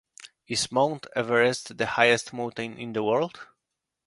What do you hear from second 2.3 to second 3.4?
mountain in the world?